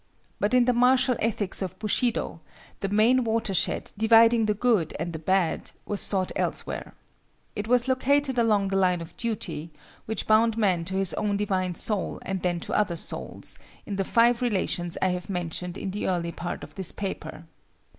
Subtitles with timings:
[0.39, 2.41] But in the martial ethics of Bushido,
[2.79, 6.95] the main water shed dividing the good and the bad was sought elsewhere.
[7.55, 9.71] It was located along the line of duty
[10.07, 14.03] which bound man to his own divine soul and then to other souls, in the
[14.03, 17.45] five relations I have mentioned in the early part of this paper.